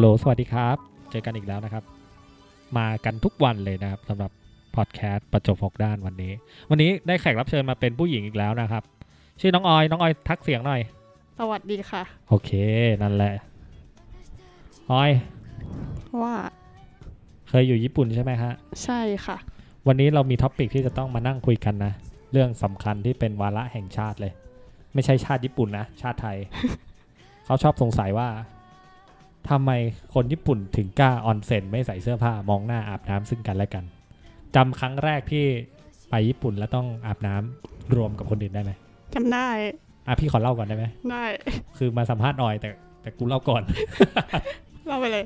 [0.00, 0.76] ฮัลโหลสวัสดีครับ
[1.10, 1.84] เจอกันอีกแล้วนะครับ
[2.78, 4.30] มากันทุกวันเลยนะครับสำหรับ
[4.76, 6.32] พอดแคสต์ประจบหกด้านวันนี้
[6.70, 8.82] วันนี้ได้แขกรับเชิญมาเป็นผู้หญิงอีกแล้วนะครับ
[9.40, 10.80] ชื่อน้องออย น้องออยทักเสียงหน่อย
[11.38, 12.50] สวัสดีค่ะ โอเค
[13.02, 13.34] นั่นแหละ
[14.90, 15.10] ออย
[16.22, 16.34] ว่า
[17.48, 18.52] เคยอยู่ญี่ปุ่นใช่ไหมฮะ
[18.84, 19.36] ใช่ค่ะ
[19.86, 21.92] วันนี้เรามี topic ที่จะต้องมานั่งคุยกันนะ
[22.32, 24.32] เรื่องสำคัญที่เป็นวาระแห่งชาติเลย
[24.94, 26.36] ไม่ใช่ชาติญี่ปุ่นนะ ชาติไทย
[27.46, 28.28] เขาชอบสงสัยว่า
[29.48, 29.70] ทำไม
[30.14, 33.84] คนญี่ปุ่นถึงกล้าออนเซ็นไม่ใส่เสื้อผ้ามองหน้าอาบน้ำซึ่งกันและกัน
[34.54, 35.46] จำครั้งแรกที่
[36.10, 38.72] ไปญี่ปุ่นแล้วต้องอาบน้ำรวมกับคนอื่นได้ไหม
[39.14, 39.48] จำได้
[40.06, 41.24] อะพี่ขอเล่าก่อนได้ไหมได้
[41.78, 42.68] คือมาสัมภาษณ์หน่อยแต่
[43.02, 43.62] แต่กูเล่าก่อน
[44.86, 45.24] เล่าไปเลย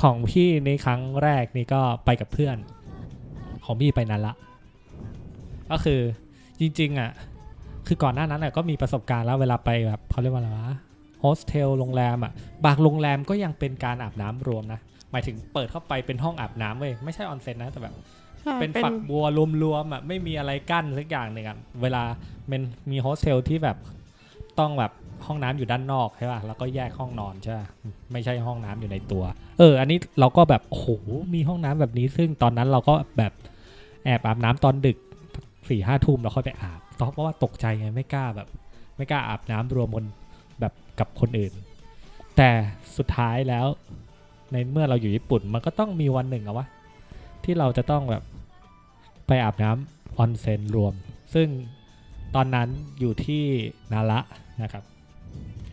[0.00, 2.56] ของพี่ในครั้งแรกนี่ก็ไปกับเพื่อน
[3.64, 4.34] ของพี่ไปนั้นละ
[5.70, 6.00] ก็คือ
[6.60, 7.10] จริง ๆ อะ
[7.86, 10.76] คือก่อนหน้านั้นอะก็มีประสบการณ์แล้วเวลาไปแบบเขาเรียกว่าอะไรวะ
[11.20, 12.32] โฮสเทลโรงแรมอะ
[12.64, 17.94] บางโรงแรมก็ยังเป็นการอาบน้ำรวมนะ หมายถึงเปิดเข้าไปเป็นห้องอาบน้ำเว้ยไม่ใช่ออนเซ็นนะแต่แบบ
[18.42, 19.24] ใช่เป็นฝักบัว
[19.62, 22.02] รวมๆอะไม่มีอะไรกั้นสักอย่างหนึ่งอะเวลา
[22.50, 23.76] มันมีโฮสเทลที่แบบ
[24.58, 24.92] ต้องแบบ
[25.26, 27.68] ห้องน้ำอยู่ด้านนอกใช่ป่ะ แล้วก็แยกห้องนอนใช่ป่ะ
[28.12, 29.24] ไม่ใช่ห้องน้ำอยู่ในตัว
[29.58, 30.86] เออ อันนี้เราก็แบบ โอ้โห
[31.34, 33.32] มีห้องน้ำแบบนี้ ซึ่งตอนนั้นเราก็แบบ
[34.04, 34.98] แอบอาบน้ำตอนดึก
[35.68, 36.80] สี่ห้าทุ่มแล้วค่อยไปอาบ
[37.12, 38.48] เพราะว่าตกใจไง ไม่กล้าแบบ
[38.96, 40.04] ไม่กล้าอาบน้ำรวมบน
[40.60, 41.52] แบบกับคนอื่น
[42.36, 42.50] แต่
[42.96, 43.66] สุดท้ายแล้ว
[44.52, 46.66] ในเมื่อเราอยู่ญี่ปุ่น มันก็ต้องมีวันหนึ่งอะวะ
[47.44, 48.22] ที่เราจะต้องแบบ
[49.26, 50.94] ไปอาบน้ำออนเซ็นรวม
[51.34, 51.48] ซึ่ง
[52.34, 52.68] ตอนนั้น
[53.00, 53.44] อยู่ที่
[53.92, 54.18] นาระ
[54.62, 54.84] นะครับ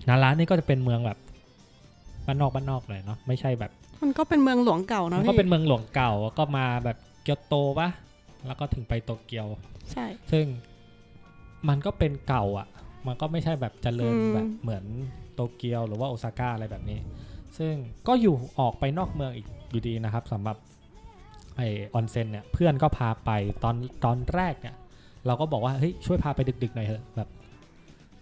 [0.09, 1.18] นาระนี่ก็จะเป็นเมืองแบบ
[2.25, 3.72] บ้านนอกบ้านนอกเลยเนาะไม่ใช่แบบ
[4.02, 7.90] มันก็เป็นเมืองหลวงเก่ามันะนพี่ก็เป็นเมืองหลวงเก่าก็มาแบบเกียวโตปะ
[8.48, 9.48] แล้วก็ถึงไปโตเกียว
[9.92, 10.46] ใช่ ซึ่ง
[11.68, 12.68] มันก็เป็นเก่าอะ
[13.07, 14.84] มันก็ไม่ใช่แบบเจริญอืมแบบเหมือน
[15.34, 17.00] โตเกียวหรือว่าโอซาก้าอะไรแบบนี้
[17.57, 17.73] ซึ่ง
[18.07, 20.57] ก็อยู่ออกไปนอกเมืองอีกอยู่ดีนะครับสำหรับ
[21.57, 21.62] ไอ
[21.94, 23.31] ออนเซ็นเนี่ยเพื่อนก็พาไป
[23.63, 24.75] ตอนตอนแรกเนี่ย
[25.25, 27.29] เราก็บอกว่าเฮ้ยช่วยพาไปดึกๆหน่อยเถอะแบบ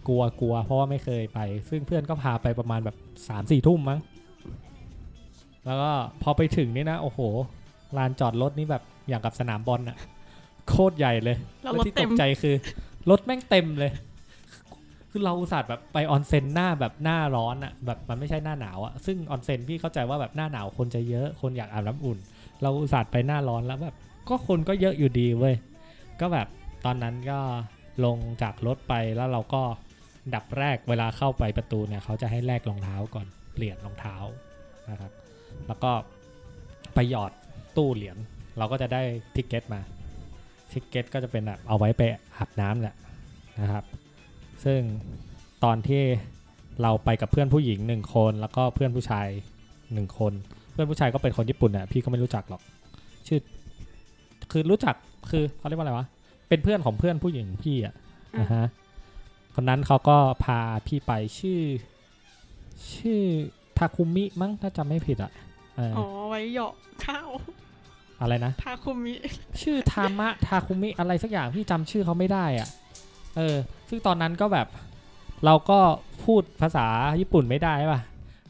[0.08, 2.96] กลัวกลัวเพราะว่าไม่เคยไป ซึ่งเพื่อนก็พาไปประมาณแบบ
[3.30, 4.00] สามสี่ทุ่มมั้ง
[5.66, 5.92] แล้วก็
[6.22, 7.20] พอไปถึงนี่นะโอ้โห
[7.98, 9.98] ลานจอดรถนี่แบบอย่างกับสนามบอลอะ
[10.70, 12.56] โคตรใหญ่เลยเราแล้วรถที่ตเต็มกใจคือ
[13.10, 13.92] รถแม่งเต็มเลย
[15.18, 22.18] คือเราอุตส่าห์แบบไปออนเซ็นหน้าแบบหน้าร้อนอะแบบมันไม่ใช่หน้าหนาวอะซึ่งออนเซ็นพี่เข้าใจว่าแบบหน้าหนาวคนจะเยอะคนอยากอาบน้ำอุ่น
[22.62, 23.96] เราอุตส่าห์ไปหน้าร้อนแล้วแบบ
[24.30, 25.56] ก็คนก็เยอะอยู่ดีเว้ย
[26.20, 26.48] ก็แบบ
[26.86, 27.40] ตอนนั้นก็
[28.06, 29.62] ลงจากรถไปแล้วเราก็
[30.36, 34.16] ดับแรกเวลาเข้าไปประตูเนี่ยเขาจะให้แลกรองเท้าก่อนเปลี่ยนรองเท้า
[34.90, 35.12] นะครับ
[35.68, 35.92] แล้วก็
[36.94, 37.32] ไปหยอด
[37.78, 38.18] ตู้เหรียญ
[38.58, 39.02] เราก็จะได้
[39.36, 39.82] ทิกเก็ตมา
[40.72, 42.02] ทิกเก็ตก็จะเป็นแบบเอาไว้ไป
[42.38, 42.96] อาบน้ำแหละ
[43.62, 43.84] นะครับ
[44.66, 44.82] ซึ่ง
[45.64, 46.04] ตอนที่
[46.82, 49.28] เราไปกับเพื่อนผู้หญิงหนึ่งคน แล้วก็เพื่อนผู้ชาย
[49.94, 50.34] หนึ่งคน
[50.72, 52.62] เพื่อนผู้ชายก็เป็นคนญี่ปุ่นอะพี่ก็ไม่รู้จักหรอก
[53.28, 53.40] ชื่อ
[54.52, 54.96] คือรู้จัก
[55.30, 56.08] คือเขาเรียกว่าอะไรวะ
[56.50, 57.94] เป็นเพื่อนของเพื่อนผู้หญิงพี่อะ
[58.42, 58.66] นะฮะ
[59.56, 61.62] คนนั้นเขาก็พาพี่ไปชื่อ
[62.96, 63.22] ชื่อ
[63.78, 65.32] ทาคุมิมั้งถ้าจำไม่ผิดอะ
[65.76, 66.74] เออออ๋อไว้เหยาะ
[67.06, 67.30] ข้าว
[68.22, 69.14] อะไรนะทาคุมิ
[69.62, 72.70] ชื่อทามะทาคุมิอะไรสักอย่างพี่จำชื่อเขาไม่ได้อะ
[73.38, 73.56] เออ
[73.90, 74.68] ซึ่งตอนนั้นก็แบบ
[75.46, 75.80] เราก็
[76.26, 76.86] พูดภาษา
[77.20, 78.00] ญี่ปุ่นไม่ได้ป่ะ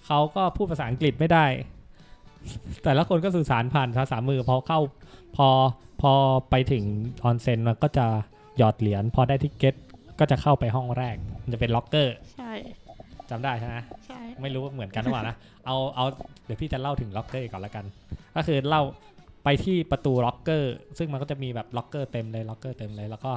[0.06, 1.46] เขาก็พูดภาษาอังกฤษไม่ได้
[2.84, 4.80] แต่ละคนก็สื่อสารผ่านภาษามือพอเข้า
[5.38, 5.48] พอ
[6.02, 6.14] พอ
[6.50, 6.84] ไปถึง
[7.24, 8.06] ออนเซ็นมันก็จะ
[8.58, 9.76] หยอดเหรียญพอได้ ticket
[10.20, 12.52] ก็จะเข้าไปห้องแรก มันจะเป็นล็อกเกอร์ใช่
[13.30, 15.36] จำได้ใช่ไหมใช่ ไม่รู้ว่าเหมือนกันหรือเปล่านะ
[15.66, 16.06] เอาเอา
[16.46, 17.86] เดี๋ยวพี่จะเล่าถึงล็อกเกอร์ก่อนละกัน
[18.36, 18.82] ก็คือเล่า
[19.44, 23.32] ไปที่ประตูล็อกเกอร์ ซึ่งมันก็จะมีแบบล็อกเกอร์เต็มเลยล็อกเกอร์เต็มเลยแล้วก็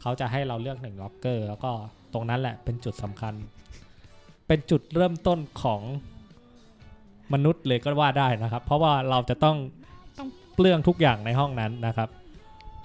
[0.00, 1.70] เขาจะให้เราเลือกหนึ่งล็อกเกอร์แล้วก็
[2.12, 3.34] ตรงนั้นแหละเป็นจุดสำคัญ
[4.46, 5.80] เป็นจุดเริ่มต้นของ
[7.32, 9.56] มนุษย์เลยก็ว่าได้นะครับ เพราะว่าเราจะต้อง
[10.54, 12.08] เปลื้องทุกอย่างในห้องนั้นนะครับ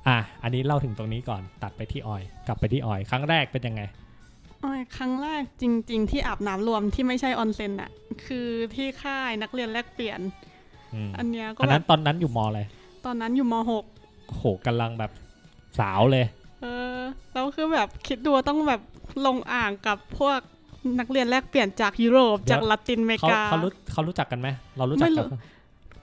[0.08, 3.82] อะอันนี้เล่าถึงตรงนี้ก่อนตัดไปที่ออย กลับไปที่ออย ครั้งแรกเป็นยังไง
[4.64, 7.92] อ๋อครั้งแรกจริง ๆ ที่อาบน้ำรวมที่ไม่ใช่ออนเซ็นอะ
[8.26, 10.20] คือที่ค่ายนักเรียนแลกเปลี่ยน
[10.94, 12.62] อืมอันเนี้ยก็อันแบนั้นบตอนนั้นอยู่มอะไร
[13.06, 13.86] ตอนนั้นอยู่มหก
[14.28, 15.12] โหกำลังแบบ
[15.80, 17.00] สาวเลยเอออ
[17.34, 18.82] แล้วคือแบบคิดดูว่าต้องแบบ
[19.26, 20.40] ลงอ่างกับพวก
[21.00, 24.48] นักเรียนแลกเปลี่ยนจากยุโรปเดี๋ยวจากละตินอเมริเขากา เขารู้เขารู้จักกันไหม
[24.78, 25.40] เรารู้จักไม่รู้ กัน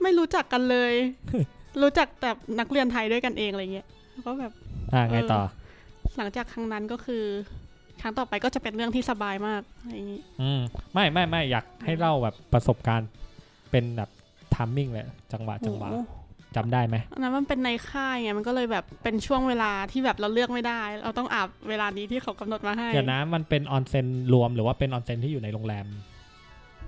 [0.02, 0.92] ไม่รู้จักกันเลย
[1.82, 2.30] รู้จักแต่
[2.60, 4.52] นักเรียนไทยด้วยกันเองอะไรเงี้ยแล้วก็แบบ
[4.92, 5.42] อ่าไงต่อ
[6.16, 7.24] หลังจากครั้งนั้นก็คือ
[8.00, 10.60] ครั้งต่อไปก็จะเป็นเรื่องที่สบายมากอะไรอย่างนี้ อืม
[10.94, 13.08] ไม่ไม่ไม่อยากให้เล่าแบบประสบการณ์
[13.70, 14.10] เป็นแบบ
[14.54, 25.86] ทามมิ่งเลยจังหวะจังหวะโอ้โจำได้ไหมอันนั้นมันเป็นในค่ายไงมันก็เลยแบบเป็นช่วงเวลาที่แบบเราเลือกไม่ได้ เราต้องอาบเวลานี้ที่เขากำหนดมาให้เดี๋ยวนะมันเป็นออนเซ็นรวมหรือว่าเป็นออนเซ็นที่อยู่ในโรงแรม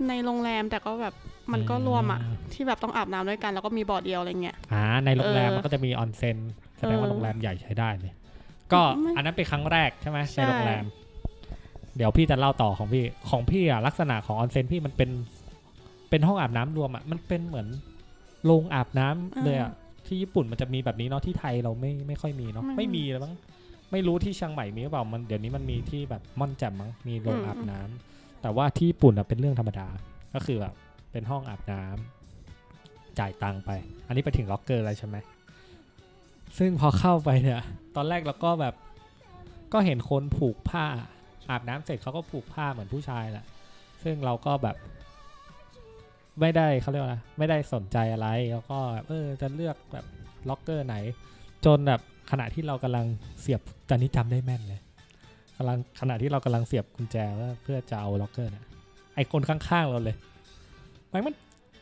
[0.08, 1.14] ในโรงแรมแต่ก็แบบ
[1.52, 6.37] มันก็รวมอะอืมที่แบบต้องอาบน้ำด้วยกันแล้วก็มีบ่อเดียวอะไรเงี้ยอ่าในโรงแรมเออมันก็จะมีออนเซ็น
[6.78, 8.12] แสดงว่าเออโรงแรมใหญ่ใช้ได้เลย
[8.72, 10.84] ก็ไม่อันนั้นเป็นครั้งแรกใช่ไหมใช่ในโรงแรม
[11.96, 15.10] เดี๋ยวพี่จะเล่าต่อของพี่ของพี่อะลักษณะของออนเซ็นพี่มันเป็น
[16.10, 17.67] เป็นห้องอาบน้ำรวมอะมันเป็นเหมือน
[18.44, 19.73] โรงอาบน้ำเลยอะ
[20.06, 23.35] ที่ญี่ปุ่นมันจะมีแบบนี้เนาะที่ไทยเราไม่ไม่ค่อยมีเนาะไม่มีเลยมั้ง
[23.93, 29.88] ไม่รู้ที่เชียงใหม่มีหรือเปล่ามันเดี๋ยวนี้มันมีที่แบบม่อนแจ่มมั้งมีโรงอาบน้ำแต่ว่าที่ญี่ปุ่นอะเป็นเรื่องธรรมดา
[30.35, 30.75] ก็คือแบบ
[31.12, 33.70] เป็นห้องอาบน้ำจ่ายตังค์ไป
[34.06, 35.17] อันนี้ไปถึงล็อกเกอร์แล้วใช่ไหม
[36.58, 37.61] ซึ่งพอเข้าไปเนี่ย
[37.96, 38.75] ตอนแรกเราก็แบบ
[39.73, 40.85] ก็เห็นคนผูกผ้า
[41.50, 43.46] อาบน้ำเสร็จเขาก็ผูกผ้าเหมือนผู้ชายแหละ
[44.05, 44.76] ซึ่งเราก็แบบ
[46.40, 48.78] ไม่ได้เขาเรียกว่าอะไไม่ได้สนใจอะไร แล้วก็
[49.08, 50.04] เออจะเลือกแบบ
[50.48, 50.96] ล็อกเกอร์ไหน
[51.64, 52.00] จนแบบ
[52.31, 53.06] ขณะที่เรากำลัง
[53.40, 54.81] เสียบตอนนี้จำได้แม่นเลย
[55.56, 57.16] กำลังขณะที่เรากำลังเสียบกุญแจ
[57.62, 58.64] เพื่อจะเอาล็อกเกอร์เนี่ย
[59.14, 60.16] ไอคนข้างๆเราเลย
[61.12, 61.34] มันมัน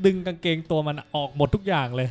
[0.05, 2.09] ดึงกางเกงตัวมันออกหมดทุกอย่างเลย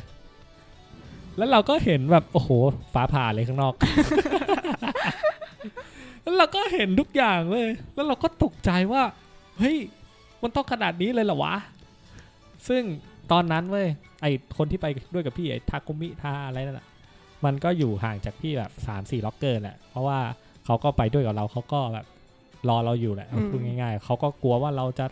[1.36, 2.50] แล้วเราก็เห็นแบบโอ้โห
[2.94, 3.74] ฟ้าผ่าเลยข้างนอก
[6.22, 9.02] แล้วเราก็เห็นทุกอย่างเลย แล้วเราก็ตกใจว่า
[9.58, 9.76] เฮ้ย
[10.42, 11.54] มันต้องขนาดนี้เลยเหรอวะ
[12.68, 12.82] ซึ่ง
[13.32, 13.86] ตอนนั้นเว้ย
[14.22, 14.26] ไอ
[14.56, 16.86] คนที่ไปด้วยกับพี่ไอทาคุมิทาอะไรนั่นแหละ
[17.44, 20.18] มันก็อยู่ห่างจากพี่แบบสามสี่ล็อกเกอร์แหละเพราะว่า
[20.64, 22.06] เขาก็ไปด้วยกับเราเขาก็แบบ
[22.68, 25.06] รอเราอยู่แหละอืมพูดง่ายๆเขาก็กลัวว่าเราจะ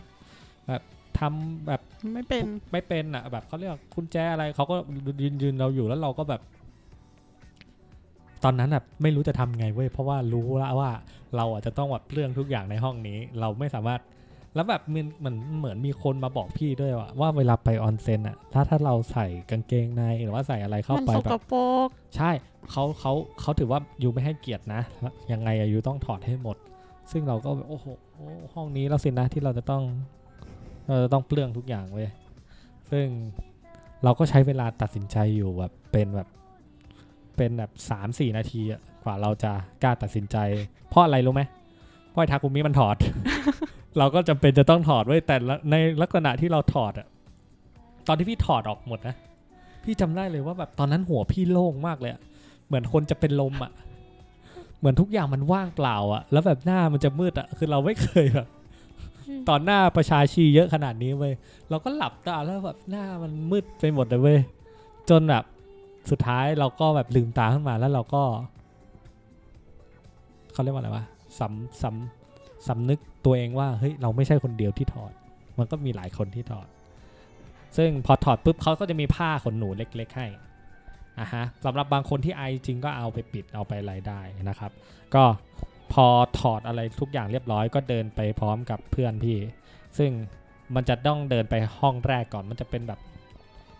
[0.67, 0.83] แบบ
[1.19, 1.81] ทำแบบ
[2.13, 4.75] ไม่เป็นไม่เป็นอะ แบบเขาเรียกกุญแจอะไรเขาก็
[5.21, 6.41] ยืนยืนเราอยู่แล้วเราก็แบบ
[8.43, 10.91] ตอนนั้นอะไม่รู้จะทำไงเว้ยเพราะว่ารู้แล้วว่า
[11.35, 14.01] เราอะจะต้องแบบเรื่องทุกอย่างในห้องนี้ เราไม่สามารถ
[14.55, 22.31] แล้วแบบมันเหมือนเหมือนมีคนมาบอกพี่ด้วยว่าว่าเวลาไปออนเซ็นอะถ้าถ้าเราใส่กางเกงในหรือว่าใส่อะไรเข้ามันไปสแบกบปรกใช่
[22.71, 24.81] เขาเขาเขาถือว่ายูไม่ให้เกียรตินะ
[25.31, 26.57] ยังไงอะยูต้องถอดให้หมด
[27.11, 27.85] ซึ่งเราก็แบบโอ้โห
[28.53, 29.83] ห้องนี้แล้วสินะที่เราจะต้อง
[30.87, 32.09] เราจะต้องเปลืองทุกอย่างเว้ย
[32.91, 33.05] ซึ่ง
[34.03, 36.27] เราก็ใช้เวลาตัดสินใจอยู่แบบเป็นแบบ
[37.37, 39.51] เป็นแบบสามสี่นาทีอะกว่าเราจะ
[39.83, 40.37] กล้าตัดสินใจ
[40.89, 41.41] เพราะอะไรรู้ไหม
[42.09, 42.95] เพราะไอ้ทาคุมิมันถอด
[43.97, 47.07] เราก็จำเป็นจะต้องถอดไว้ยแต่ละในลักษณะที่เราถอดอะ
[48.07, 49.15] ตอนที่พี่ถอดออกหมดนะ
[49.83, 52.21] พี่จำได้เลยว่าแบบตอนนั้นหัวพี่โล่งมากเลยอะ
[52.67, 53.71] เหมือนคนจะเป็นลมอะ
[54.79, 58.47] เหมือนทุกอย่างมันว่างเปล่าอะแล้วแบบหน้ามันจะมืดอะคือเราไม่เคยแบบ
[59.49, 61.33] ตอนหน้าประชาชีเยอะขนาดนี้เว้ย
[61.69, 64.39] เราก็หลับตาแล้วแบบหน้ามันมืดไปหมดเลยเว้ย
[65.09, 65.43] จนแบบ
[66.09, 68.23] สุดท้ายเราก็แบบลืมตาขึ้นมาแล้วเราก็
[70.53, 71.03] เขาเรียกว่าอะไรวะ
[71.39, 72.20] สำสำ
[72.67, 75.13] สำนึกตัวเองว่าเฮ้ยเราไม่ใช่คนเดียวที่ถอด
[75.57, 76.67] มันก็มีหลายคนที่ถอด
[77.77, 80.27] ซึ่งพอถอดปุ๊บเขาก็จะมีผ้าขนหนูเล็ก ๆ ให้
[81.19, 84.71] อะฮะสำหรับบางคนที่ไอจริงก็เอาไปปิดเอาไปอะไรได้นะครับ
[85.15, 85.23] ก็
[85.93, 86.05] พอ
[86.39, 89.37] ถอดอะไรทุกอย่างเรียบร้อยก็เดินไปพร้อมกับเพื่อนพี่
[89.97, 90.11] ซึ่ง
[90.75, 92.99] มันจะต้องเดินไปห้องแรกก่อนมันจะเป็นแบบ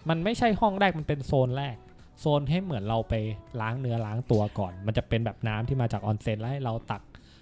[0.09, 1.75] มันไม่ใช่ห้องแรกมันเป็นโซนแรก
[2.19, 3.13] โซนให้เหมือนเราไป
[3.61, 7.01] ล้างเนื้อล้างตัวก่อน มันจะเป็นแบบน้ำที่มาจากออนเซ็นแล้วให้เราตัก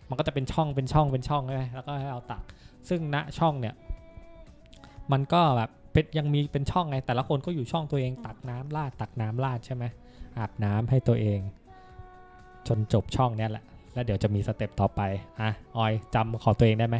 [0.09, 2.41] มันก็จะเป็นช่องเป็นช่องเป็นช่องใช่ไหมแล้วก็ให้เราตัก
[2.89, 3.75] ซึ่งณช่องเนี่ย
[5.11, 9.83] มันก็แบบเป็นยังมีเป็นช่องไง แต่ละคนก็อยู่ช่องตัวเองตักน้ำราดตักน้ำราดใช่ไหม
[10.37, 11.39] อาบน้ำให้ตัวเอง
[12.67, 13.63] จนจบช่องเนี้ยแหละ
[13.93, 15.01] แล้วเดี๋ยวจะมีสเต็ปต่อไป
[15.41, 16.97] อะออยจำของตัวเองได้ไหม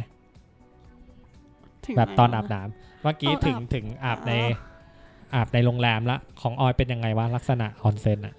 [1.84, 8.34] ถึงแบบตอนไหวะอาบน้ำเมื่อกี้ตอนอาบถึงถึงอาบในอ๋ออาบในโรงแรมละของออยเป็นยังไงวะลักษณะออนเซ็นอะ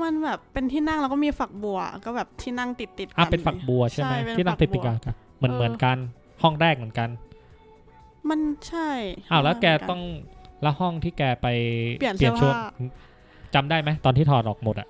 [0.00, 5.96] มันแบบเป็นที่นั่งแล้วก็มีฝักบัว ก็แบบที่นั่งติดติดๆกัอะเป็นฝักบัวใช่ไหมเป็นที่นั่งติดติดฝักันบัวเหมือนเออเหมือนกัน
[6.42, 7.08] ห้องแรกเหมือนกัน
[8.30, 8.90] มันใช่
[9.32, 10.02] อ้าวแล้วแกเหมืนนต้อง
[10.62, 11.46] แล้วห้องที่แกไป
[12.00, 12.62] เปลี่ยนเสื้อช่วงผ้า
[13.54, 14.88] จำได้ไหมตอนที่ถอดออกหมดอะ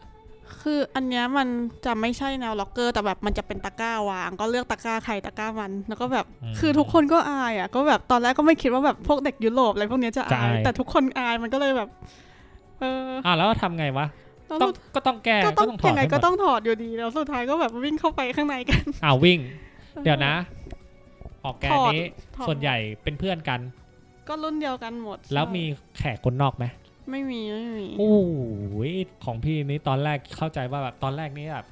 [0.61, 1.49] คืออันเนี้ยมัน
[1.87, 11.89] จะไม่ใช่แนวล็อกเกอร์ แต่แบบมันจะเป็นตะกร้าวาง ก็เลือกตะกร้าใครตะกร้ามัน แล้วก็แบบอืมคือทุกคนก็อายอะ ก็แบบตอนแรกก็ไม่คิดว่าแบบพวกเด็กยุโรปอะไรพวกเนี้ยจะจะอายอาย แต่ทุกคนอายมันก็เลยแบบ
[12.81, 14.32] เอออะแล้วทำไงวะแล้ว
[14.63, 19.39] ต้องก็ต้องแก้ก็ต้องถอยัดงไงให้หก็มดต้องถอดอยู่ดีแล้วสุดท้ายก็แบบวิ่งเข้าไปข้างในกันอ้าววิ่ง
[20.05, 20.35] เดี๋ยวนะ
[21.45, 22.03] ออกแกนถอดนี้
[22.37, 23.61] ถอดส่วนใหญ่เป็นเพื่อนกัน
[24.29, 25.65] ก็รุ่นเดียวกันหมด แล้วใช่มี
[25.99, 26.65] แขกคนนอกไหม
[27.11, 28.13] ไม่มีไม่มีโอ้
[28.91, 28.93] ย
[29.25, 31.67] ของพี่นี้ตอนแรกเข้าใจว่าแบบตอนแรกนี้แบบ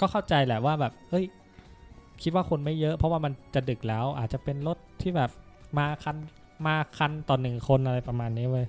[0.00, 1.24] ก็เข้าใจแหละว่าแบบเฮ้ย
[2.22, 5.30] คิดว่าคนไม่เยอะ เพราะว่ามันจะดึกแล้วอาจจะเป็นรถที่แบบ
[5.78, 6.16] มาคัน
[6.66, 8.66] มาคันต่อหนึ่งคนอะไรประมาณนี้เว้ย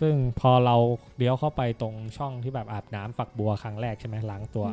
[0.00, 0.76] ซึ่งพอเรา
[1.16, 4.66] เลี้ยวเข้าไปตรงช่องที่แบบอาบน้ำฝักบัวครั้งแรกใช่ไหมล้างตัว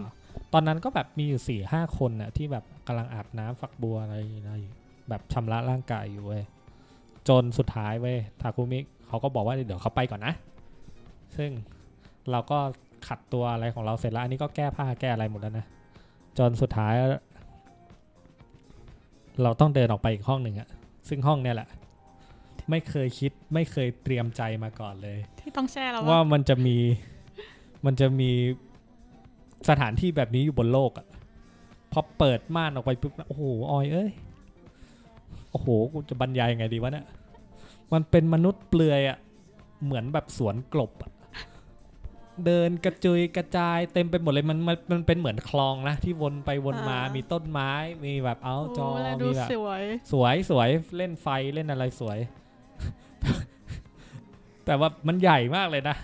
[0.54, 4.58] ตอนนั้นก็แบบมีอยู่สี่ห้าคนน่ะที่แบบกำลังอาบน้ำฝักบัวอะไรอะไร
[5.10, 6.44] แบบชำระร่างกายอยู่เว้ย
[7.28, 10.34] จนสุดท้ายเว้ยทาคุมิเขาก็บอกว่าเดี๋ยวเขาไปก่อนนะ
[11.38, 11.52] ซึ่ง
[12.32, 12.60] เราก็
[13.08, 15.66] ขัดตัวอะไรของเราเสร็จแล้ว อันนี้ก็แก้ผ้าแก้อะไรหมดแล้วนะ
[16.38, 16.94] จนสุดท้าย
[19.44, 20.68] เราต้องเดินออกไปอีกห้องหนึ่งอะ
[21.10, 21.68] ซึ่งห้องเนี่ยแหละ
[22.72, 26.78] ไม่เคยคิดไม่เคยเตรียมใจมาก่อนเลย ที่ต้องแช่แล้วว่าว่ามันจะมี
[27.86, 28.32] มันจะมี
[29.70, 31.08] สถานที่แบบนี้อยู่บนโลกอะ
[31.92, 34.12] พอเปิดม่านออกไปปุ๊บนะโอ้โหออยเอ้ย
[35.52, 37.06] โอ้โหกูจะบรรยายยังไงดีวะเนี่ย
[37.94, 39.18] มันเป็นมนุษย์เปลือยอะ
[39.84, 41.12] เหมือนแบบสวนกลบอะ
[42.46, 47.72] เดินกระจุยกระจายเต็มไปหมดเลยมันมันมันเป็นเหมือนคลองนะ ที่วนไปวนมามีต้นไม้
[48.06, 52.20] มีแบบเอาจอโแล้วดูมีแบบสวยสวยสวยเล่นไฟเล่นอะไรสวย
[54.66, 55.96] แต่ว่ามันใหญ่มากเลยนะ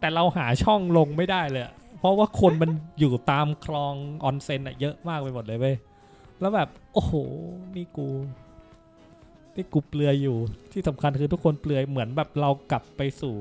[0.00, 1.64] แต่เราหาช่องลงไม่ได้เลย
[1.98, 5.76] เพราะว่าคนมันอยู่ตามคลองออนเซ็นอะเยอะมากไปหมดเลยเว้ย
[6.40, 7.12] แล้วแบบ โอ้โห
[7.76, 8.08] นี่กู
[9.56, 10.36] นี่กูเปลือยอยู่
[10.72, 13.36] ที่สำคัญคือทุกคนเปลือยเหมือนแบบเรากลับไปสู่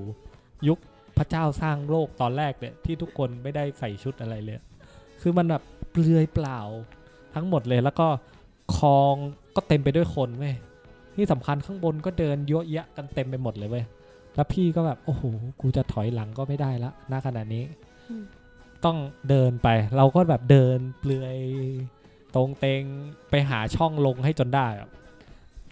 [0.67, 0.79] ยุค
[1.17, 4.57] พระเจ้าสร้างโลกตอนแรกเนี่ยที่ทุกคนไม่ได้ใส่ชุดอะไรเลย
[5.21, 6.59] คือมันแบบเปลือยเปล่า
[7.35, 8.07] ทั้งหมดเลยแล้วก็
[8.77, 9.15] คลอง
[9.55, 10.55] ก็เต็มไปด้วยคนเว้ย
[11.19, 13.85] ที่สำคัญข้างบนก็เดินเยอะแยะกันเต็มไปหมดเลยเว้ย
[14.35, 15.23] แล้วพี่ก็แบบโอ้โห
[15.61, 17.63] กูจะถอยหลังก็ไม่ได้ละณขณะนี้
[18.09, 18.23] อืม
[18.85, 18.97] ต้อง
[19.29, 21.37] เดินไป เราก็แบบเดินเปลือย
[22.35, 22.83] ตรงเตง
[23.29, 24.89] ไปหาช่องลงให้จนได้อะ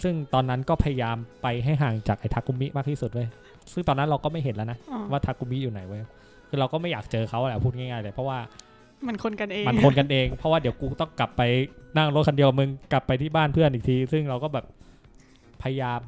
[0.03, 3.27] ซึ่งตอนนั้นก็พยายามไปให้ห่างจากไอ้ทากุมิมากที่สุดเว้ย
[3.73, 6.01] ซึ่งตอนนั้นเราก็ไม่เห็นแล้วนะอ๋อว่าทากุมิอยู่ไหนเว้ย
[6.49, 8.37] คือเราก็ไม่อยากเจอเขาแหละพูดง่ายๆเลยเพราะว่า
[9.07, 11.41] มันคนกันเอง มันคนกันเอง เพราะว่าเดี๋ยวกูต้องกลับไป
[11.97, 14.65] นั่งรถคันเดียวมึงกลับไปที่บ้านเพื่อนอีกที ซึ่งเราก็แบบ
[15.61, 16.01] พยายาม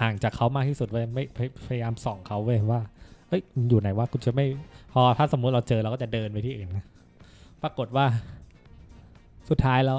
[0.00, 1.24] ห่างจากเขามากที่สุดเว้ยไม่
[1.68, 2.80] พยายามส่องเขาเว้ยว่า
[3.28, 4.46] เอ้ยอยู่ไหนวะกูจะไม่
[4.92, 6.86] พอถ้าสมมุติเราเจอเราก็จะเดินไปที่อื่นนะ
[7.62, 8.06] ปรากฏว่า
[9.48, 9.98] สุดท้ายแล้ว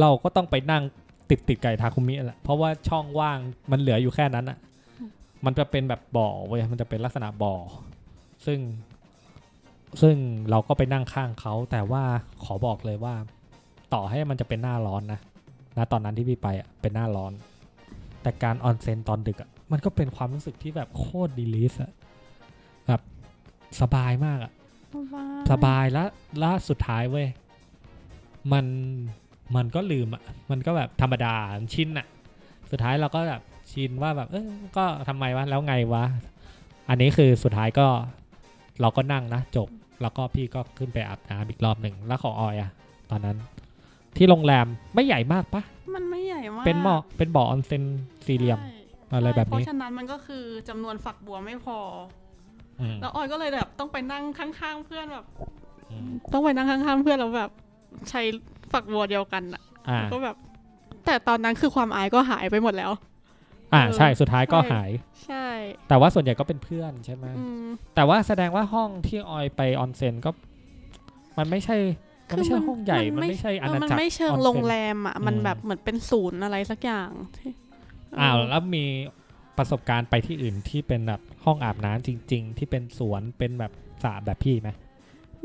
[0.00, 0.82] เราก็ต้องไปนั่ง
[1.30, 3.38] ติดติดไก่ทาคุมิแหละเพราะว่าช่องว่าง
[3.70, 4.58] มันเหลืออยู่แค่นั้นอะ
[5.44, 7.54] มันจะเป็นแบบบ่อเว้ยมันจะเป็นลักษณะบ่อ
[8.46, 8.58] ซึ่ง
[10.02, 10.16] ซึ่ง
[10.50, 12.02] เราก็ไปนั่งข้างเขาแต่ว่า
[12.44, 13.14] ขอบอกเลยว่า
[13.94, 15.20] ต่อให้มันจะเป็นหน้าร้อนนะ
[15.80, 17.32] นะตอนนั้นที่พี่ไปอะเป็นหน้าร้อน
[18.22, 21.92] แต่การออนเซนตอนดึกอะมันก็เป็นความรู้สึกที่แบบโคตรดีลิสอะ
[22.86, 23.00] แบบ
[23.80, 24.52] สบายมากอะ
[25.50, 26.08] สบายแล้ว
[26.38, 27.26] แล้วสุดท้ายเว้ย
[28.52, 28.66] มัน
[29.56, 31.34] มันก็ลืมอะมันก็แบบธรรมดา
[31.74, 32.06] ชินอะ
[32.70, 36.04] สุดท้ายเราก็แบบชินว่าแบบ เออก็ทำไมวะแล้วไงวะ
[36.88, 37.86] อันนี้คือสุดท้ายก็
[38.80, 39.68] เราก็นั่งนะจบ
[40.02, 42.70] แล้วก็พี่ก็ขึ้นไปอาบน้ำอีกรอบหนึ่งแล้วของออยอะ
[43.10, 43.36] ตอนนั้น
[44.16, 45.62] ที่โรงแรมไม่ใหญ่มากปะ
[45.94, 47.82] มันไม่ใหญ่มากเป็นหมอกเป็นบ่อออนเซ็น
[48.26, 48.72] สี่เหลี่ยมใช่
[49.14, 51.78] อะไรแบบนี้เพราะฉะนั้นมันก็คือจำนวนฝักบัวไม่พอ
[52.80, 55.24] อืมแล้วออยก็เลยแบบต้องไปนั่งข้างๆเพื่อนแบบ
[55.90, 57.50] อืมต้องไปนั่งข้างๆเพื่อนแล้วแบบ
[58.10, 58.22] ใช้
[58.72, 60.36] ฝักบัวเดียวกันอะอ่าก็แบบ
[61.06, 62.90] แต่ตอนนั้นคือความอายก็หายไปหมดแล้ว
[63.72, 64.90] อ่าเออใช่สุดท้ายก็ใช่หาย
[65.26, 65.46] ใช่
[65.88, 70.30] แต่ว่าส่วนใหญ่ก็เป็นเพื่อนใช่ไหมอืมแต่ว่าแสดงว่าห้องที่ออยไปออนเซ็นก็
[71.38, 71.76] มันไม่ใช่
[72.30, 77.50] มันไม่ใช่ห้องใหญ่มันไม่ใช่อาณามันจักรไม่เชิงออนซ็นโรงแรมอะมันอืมแบบเหมือนเป็นศูนย์อะไรสักอย่างที่
[78.18, 78.84] เอ้าวแล้วมี
[79.58, 83.72] ประสบการณ์ไปที่อื่นที่เป็นแบบห้องอาบน้ำจริง ๆ ที่เป็นสวนเป็นแบบ
[84.02, 84.70] สระแบบพี่ไหม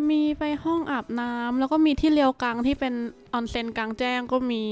[0.10, 2.94] มีไปห้องอาบน้ำแล้วก็มีที่เรียวกังที่เป็น
[3.34, 4.64] ออนเซ็นกลางแจ้งก็มี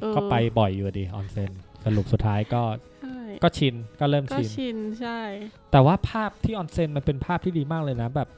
[0.00, 1.50] เออก็ไปบ่อยอยู่ดีออนเซ็น
[1.84, 2.62] สรุปสุดท้ายก็
[3.02, 5.20] ใช่ก็ชินก็เริ่มก็ชินชินใช่
[5.72, 8.28] แต่ว่าภาพที่ออนเซ็นมันเป็นภาพที่ดีมากเลยนะ แบบ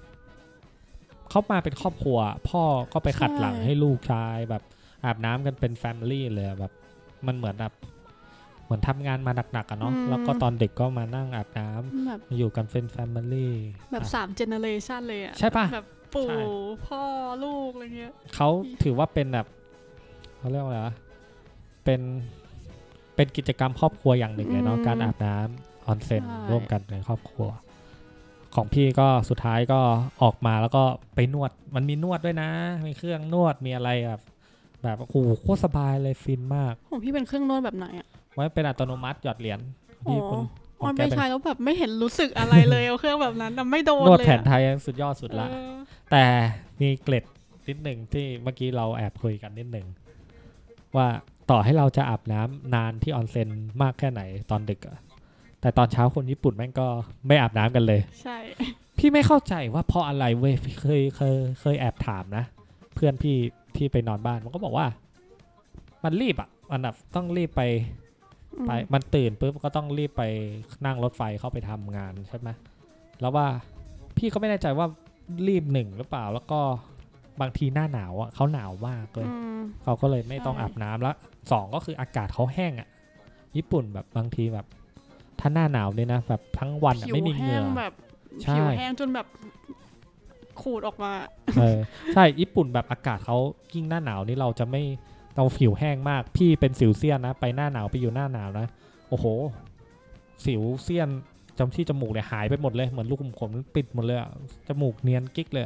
[1.34, 2.62] เขามาเป็นครอบครัว พ่อ
[2.92, 4.62] ก็ไปขัดหลังให้ลูกชายแบบ
[5.04, 6.72] อาบน้ำกันเป็น family เลยอะแบบ
[7.26, 7.72] มันเหมือนแบบ
[8.64, 13.54] เหมือนทำงานมาหนักๆอะเนาะแล้วก็ตอนเด็กก็มานั่งอาบน้ำแบบมาอยู่กันเป็นแฟมิลี่
[13.92, 16.42] แบบสามเจเนเรชันเลยอะใช่ปะแบบปู่ใช่
[16.86, 17.02] พ่อ
[17.44, 18.48] ลูกอะไรเงี้ยเขา
[18.82, 19.46] ถือว่าเป็นแบบ
[20.38, 20.94] เขาเรียกว่าอะไรวะ
[21.84, 22.00] เป็น
[23.16, 27.48] เป็นกิจกรรมครอบครัวอย่างหนึ่งเลยเนาะการอาบน้ำออนเซ็นร่วมกันในครอบครัว
[28.56, 29.80] ของพี่ก็สุดท้ายก็
[30.22, 30.84] ออกมาแล้วก็
[31.14, 32.50] ไปนวดมันมีนวดด้วยนะ
[32.86, 34.22] มีเครื่องนวดมีอะไรแบบ
[34.82, 39.60] แบบโอ้โหโคตรสบายเลยฟินมากของพี่เป็นเครื่องนวดแบบไหนอะไว้เป็นอัตโนมัติหยอดเหรียญ
[40.06, 40.40] อ๋พี่อคุณ
[40.80, 45.72] ออนแกไม่เป็นใช้แล้วแบบไม่เห็นรู้สึกอะไรเลยเอาเครื่องแบบนั้นน่ะไม่โดนนวดเลยแผนอะไทยสุดยอดสุดละเออ
[46.10, 46.24] แต่
[46.80, 47.24] มีเกล็ด
[47.68, 49.86] นิดหนึ่งที่เมื่อกี้เราแอบคุยกันนิดหนึ่ง
[50.96, 51.08] ว่า
[51.50, 53.48] ต่อให้เราจะอาบน้ำนานที่ออนเซ็น
[53.82, 54.96] มากแค่ไหนตอนดึกอะ
[55.64, 56.86] แต่ตอนเช้าคนญี่ปุ่นแม่งก็
[57.26, 58.38] ไม่อาบน้ำกันเลย ใช่
[58.98, 62.44] พี่ไม่เข้าใจว่าเพราะอะไรเว้ยเคยเคยเคยแอบถามนะ
[62.94, 63.36] เพื่อนพี่
[63.76, 64.86] ที่ไปนอนบ้านมันก็บอกว่า
[66.04, 67.62] มันรีบอะมันแบบต้องรีบไป
[68.54, 70.22] อืมไป มันตื่นปุ๊บก็ต้องรีบไป
[70.86, 72.48] นั่งรถไฟเข้าไปทำงานใช่ไหม
[73.20, 73.46] แล้วว่า
[74.16, 74.86] พี่ก็ไม่แน่ใจว่า
[75.48, 76.60] รีบหนึ่งหรือเปล่าแล้วก็
[77.40, 81.16] บางทีหน้าหนาวอะเขาหนาวมากเลยอืมเขาก็เลยไม่ต้องใช่อาบน้ำแล้ว
[81.52, 82.88] สองก็คืออากาศเขาแห้งอะ
[83.56, 84.66] ญี่ปุ่นแบบบางทีแบบ
[85.40, 87.92] ถ้าหน้าหนาวเนี่ยนะแบบทั้งวันอะผิวไม่มีเหแห้งื่งอแบบ
[88.42, 89.26] ใช่ผิวแห้งจนแบบ
[90.60, 91.12] ขูดออกมา
[91.56, 91.78] เออ
[92.14, 93.36] ใช่ญี่ปุ่นแบบอากาศเขา
[93.74, 94.82] ยิ่งหน้าหนาวนี่เราจะไม่
[95.36, 98.66] เราผิวแห้งมาก พี่เป็นสิวเซียนนะ ไปหน้าหนาวไปอยู่หน้าหนาวนะ
[99.08, 99.26] โอ้โห
[100.44, 101.08] สิวเซียน
[101.58, 104.30] จำที่จมูกเนี่ยหายไปหมดเลยเหมือนลูกขุมขนปิดหมดเลยอะ
[104.68, 105.64] จมูกเนียนกิ๊กเลย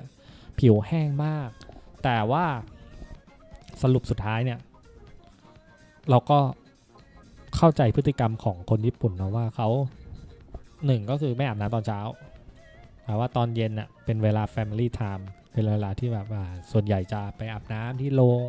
[0.58, 1.48] ผิวแห้งมาก
[2.04, 2.44] แต่ว่า
[3.82, 4.58] สรุปสุดท้ายเนี่ย
[6.10, 6.38] เราก็
[7.58, 9.68] เข้าใจพฤติกรรมของคนญี่ปุ่นนะว่าเขา
[10.86, 12.00] หนึ่งก็คือไม่อาบน้ำตอนเช้า
[13.04, 18.46] แต่ว่าตอนเย็นน่ะเป็นเวลา Family Time เป็นเวลาที่แบบว่าส่วนใหญ่จะไปอาบน้ำที่โรง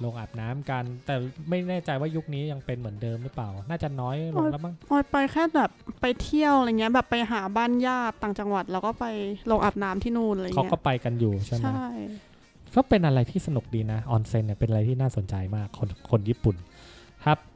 [0.00, 1.14] โรงอาบน้ำกัน แต่
[1.48, 5.70] ไม่แน่ใจว่ายุคนี้ยังเป็นเหมือนเดิมหรือเปล่า น่าจะน้อยลงแล้วมั้งออยไปแค่แบบ
[6.00, 9.06] ไปเที่ยวอะไรเงี้ยแบบไปหาบ้านญาติต่างจังหวัด แล้วก็ไป
[9.50, 11.86] ลงอาบน้ำที่นู่นอะไรเขาเงี้ก็ยไปกันอยู่ใช่ไหมใช่
[12.76, 16.71] ก็เป็นอะไรที่สนุกดีนะออนเซ็นเนี่ยเป็นอะไรที่น่าสนใจมากคนคนญี่ปุ่นถ้า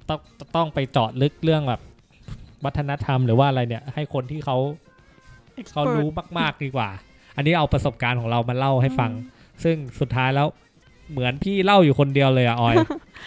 [0.09, 0.21] ต้อง
[0.57, 1.81] ต้องไปเจาะลึกเรื่องแบบ
[2.65, 4.57] วัฒนธรรมหรือว่าอะไรเนี่ย ให้คนที่เขา
[5.73, 6.09] เขา Expert รู้
[6.39, 6.89] มาก ๆ ดีกว่า
[7.37, 9.11] อันนี้เอาประสบการณ์ของเรามาเล่าให้ฟัง
[9.65, 10.49] ซึ่งสุดท้ายแล้ว
[11.11, 12.77] เหมือนพี่เล่าอยู่คนเดียวเลยอะออย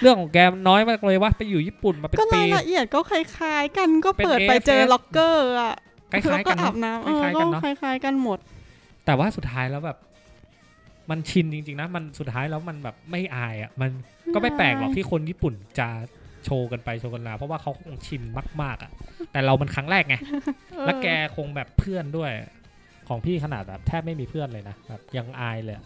[0.01, 5.75] เรื่องของแกมันน้อยมากเลยว่าไปอยู่ญี่ปุ่นมาเป็นก็ปีรายละเอียดก็คล้ายๆกันก็เป็นเปิดไปเจอ AFS ล็อกเกอร์อะ
[6.11, 8.39] คล้ายๆแล้วกัก็นอาเนาะบน้ำเออคล้ายๆก็กันเนอะคล้ายๆกันหมด
[9.05, 9.97] แต่ว่าสุดท้ายแล้วแบบ
[11.09, 13.89] มันชินจริง ๆ นะ มันสุดท้ายแล้วมันแบบไม่อายอะมัน
[14.33, 15.87] ก็ไม่แปลกหรอกที่คนญี่ปุ่นจะ
[16.18, 18.23] โชว์กันไปโชว์กันมาเพราะว่าเขาคงชิน
[18.61, 18.91] มาก ๆอะ
[19.31, 20.15] แต่เรามันครั้งแรกไง
[20.85, 22.31] แล้วแกคงแบบเพื่อนด้วย
[23.07, 25.85] ของพี่ขนาดแบบแทบไม่มีเพื่อนเลยนะแบบยังอายเลยอะ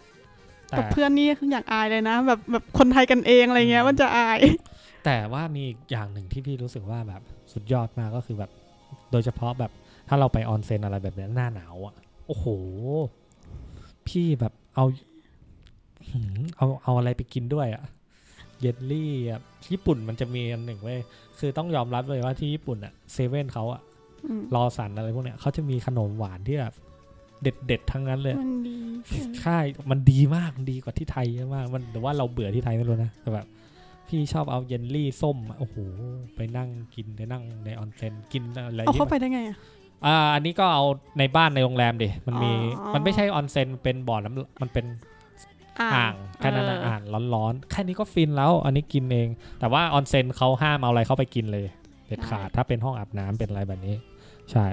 [0.68, 4.38] แต่กับเพื่อนนี่อยากอายเลยนะ แบบแบบคนไทยกันเองอะไรเงี้ยอืมมันจะอาย
[5.04, 7.22] แต่ว่ามีอีกอย่างหนึ่งที่พี่รู้สึกว่าแบบ
[7.52, 8.50] สุดยอดมากก็คือแบบ
[9.12, 9.72] โดยเฉพาะแบบ
[10.08, 11.94] ถ้าเราไปออนเซ็นอะไรแบบเนี้ยหน้าหนาวอะ
[12.26, 12.46] โอ้โห
[14.08, 14.84] พี่แบบเอา
[16.10, 17.84] หืมเอาเอาอะไรไปกินด้วยอะ
[18.64, 19.40] เยลลี่อะ
[19.72, 21.00] ญี่ปุ่นมันจะมีอันหนึ่งเว้ย
[21.38, 23.80] คือต้องยอมรับเลยว่าที่ญี่ปุ่นอะเซเว่นเขาอะ
[24.26, 26.74] อืม Lawson อะไรพวกเนี้ยเขาจะมีขนมหวานที่แบบ
[27.42, 28.78] เด็ดเด็ดๆทั้งนั้นเลยมันดี
[29.40, 29.58] ใช่
[29.90, 33.46] มันดีมากมันดีกว่าที่ไทยเยอะมากมันแต่ว่าเราเบื่อที่ไทยไม่รู้นะแต่แบบ
[34.08, 35.76] พี่ชอบเอาเยลลี่ส้มอะโอ้โห
[36.36, 39.58] ไปนั่งกินไปนั่งในออนเซ็นกินอะไรเอาที่เข้าไปมันได้ไงอะ
[40.06, 40.84] อ่าอันนี้ก็เอา
[41.18, 44.84] ในบ้านในโรงแรมดิมันมีอ๋อมันไม่ใช่ออนเซ็นเป็นบ่อน้ำมันเป็น
[45.80, 47.02] อ่างแค่นั้นนะเอออ่อ่าง
[47.34, 49.28] ร้อนๆ แค่นี้ก็ฟินแล้ว อันนี้กินเอง
[49.60, 51.66] แต่ว่าออนเซ็นเขาห้ามเอาอะไรเข้าไปกินเลย
[52.06, 53.94] เด็ดขาดถ้าเป็นห้องอาบน้ำเป็นอะไรแบบนี้
[54.50, 54.66] ใช่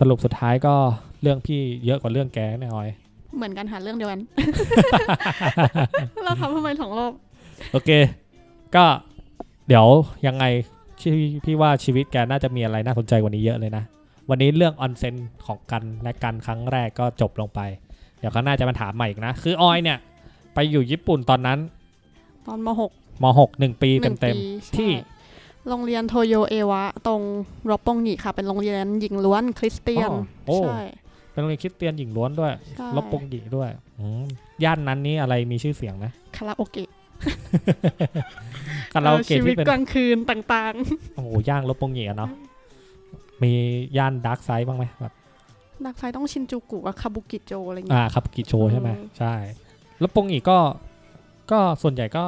[0.00, 0.74] สรุปสุดท้ายก็
[1.22, 2.88] เรื่องพี่เยอะกว่าเรื่องแกแน่ออย
[3.36, 4.20] เหมือนกันหาเรื่องเดียวกัน
[6.24, 7.12] เราทำทำไมสองรอบ
[7.72, 7.90] โอเค
[8.76, 8.84] ก็
[9.68, 9.86] เดี๋ยว
[10.26, 10.44] ยังไง
[11.00, 13.84] พี่พี่ว่าชีวิตแกน่าจะมีอะไรน่าสนใจกว่านี้เยอะเลยนะ
[14.30, 15.14] วันนี้เรื่องออนเซน
[15.46, 17.60] ของกันและกันครั้งแรกก็จบลงไป
[18.18, 19.98] เดี๋ยวเขาน่าจะมาถามใหม่อีกนะ คือออยเนี่ย
[20.54, 21.58] ไปอยู่ญี่ปุ่นตอนนั้น
[22.46, 22.90] ตอนมหก
[23.22, 25.14] มหกหนึ่งปีหนึ่งเต็มปีๆที่ใช่
[25.68, 27.20] โรงเรียนโทโยเอวะ ตรง
[27.70, 30.80] รอบปงหงิค่ะ เป็นโรงเรียนหญิงล้วนคริสเตียนอ๋อโอ้ใช่
[31.32, 34.26] เป็นโรงเรียนคริสเตียนหญิงล้วนด้วยใช่ลบปงหญิด้วยอืม
[34.64, 36.88] ย่านนั้นนี้อะไรมีชื่อเสียงนะคาราโอเกะ
[38.92, 40.74] คาราโอเกะชีวิที่ตเป็นกลางคืนต่าง
[41.14, 42.30] โอ้โหย่างลบปงหญิอะเนาะ
[43.42, 43.52] มี
[43.96, 45.12] ย่านดาร์กไซด์บ้างไหมแบบ
[45.76, 49.34] ๆนักไฟต้องชินจูกุกับคาบุกิโจอะไรอ่าเงี้ยคาบุกิโชใช่ไหมอืมใช่
[50.00, 50.58] แล้วปงอีกก็
[51.50, 52.26] ก็ส่วนใหญ่ก็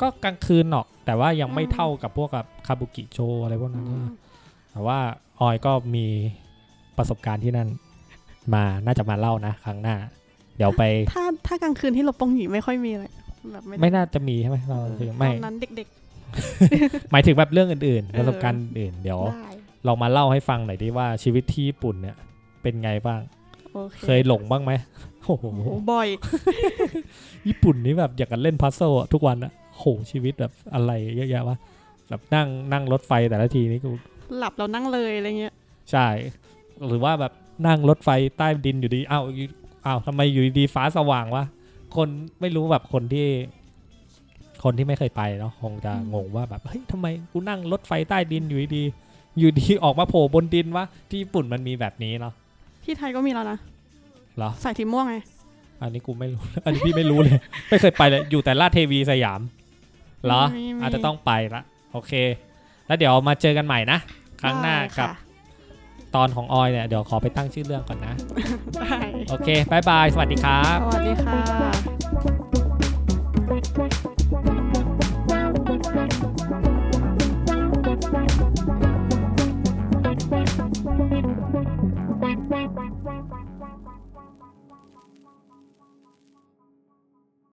[0.00, 4.06] ก็กลางคืนหรอก แต่ว่ายังไม่เท่ากับพวกกับคาบุกิโชอะไรพวกนั้นอืม
[4.72, 4.98] แต่ว่า
[5.40, 6.06] ออยก็มี
[6.96, 7.68] ประสบการณ์ที่นั่น
[8.54, 9.96] มาน่าจะมาเล่านะ ครั้งหน้า
[10.56, 10.82] เดี๋ยวไป
[11.14, 13.04] ถ้าถ้ากลางคืนที่รอบปงหงิไม่ค่อยมีอะไร
[13.52, 15.88] แบบไม่ไม่น่าจะมีใช่ไหมเราคือตไม่อนนั้นเด็ก
[17.12, 19.50] หมายถึงแบบเรื่องอื่นๆเออประสบการณ์อื่นๆเดี๋ยวๆได้
[19.86, 22.16] ลองมาเล่าให้ฟังหน่อยดิว่าชีวิตที่ญี่ปุ่นเนี่ย
[22.64, 23.20] เป็นไงบ้าง
[23.72, 24.72] โอเคเคยหลงบ้างไหม
[25.24, 26.08] โอ้โหโอ้โหบ่อย
[27.48, 31.56] ญี่ปุ่นนี่แบบอยากกันเล่นพัซเซิลอะทุกวันอะโหชีวิตแบบอะไรเยอะแยะวะ
[32.08, 33.90] แบบนั่งนั่งรถไฟแต่ละทีนี่กู
[34.38, 35.54] หลับเรานั่งเลยอะไรเงี้ย
[35.90, 36.08] ใช่
[36.86, 37.32] หรือว่าแบบ
[37.66, 39.46] นั่งรถไฟใต้ดินอยู่ดีอ้าวอยู่
[39.86, 41.44] อ้าวทำไมอยู่ดีๆฟ้าสว่างวะ
[41.96, 42.08] คน
[42.40, 43.28] ไม่รู้แบบคนที่
[44.64, 52.34] คนที่ไม่เคยไปเนาะคงจะงงว่าแบบเฮ้ยทำไมกูนั่งรถไฟใต้ดินอยู่ดีๆอยู่ดีออกมาโผล่บนดินวะที่ญี่ปุ่นมันมีแบบนี้เนาะ
[52.84, 53.58] ที่ไทยก็มีแล้วนะ
[54.36, 55.16] เหรอใส่ทีม่วงไง
[55.82, 59.40] อันนี้กูไม่รู้ อันนี้พี่ไม่รู้เลย ไม่เคยไปเลย อยู่แต่ลาดเทวีสยาม
[60.24, 62.12] เหรอมีมีอาจจะต้องไปละ โอเค
[62.86, 63.98] แล้วเดี๋ยวมาเจอกันใหม่นะ
[64.40, 65.12] ครั้งหน้าได้กับค่ะ
[66.14, 68.14] ตอนของออยเนี่ย เดี๋ยวขอไปตั้งชื่อเรื่องก่อนนะ
[68.80, 68.96] ได้
[69.30, 71.93] โอเคบายบาย สวัสดีครับ สวัสดีค่ะ